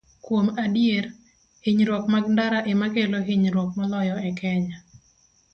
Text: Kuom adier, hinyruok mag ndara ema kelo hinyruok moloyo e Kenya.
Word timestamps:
Kuom 0.25 0.47
adier, 0.63 1.05
hinyruok 1.65 2.05
mag 2.13 2.25
ndara 2.33 2.59
ema 2.71 2.87
kelo 2.93 3.17
hinyruok 3.27 3.69
moloyo 3.77 4.15
e 4.29 4.31
Kenya. 4.39 4.77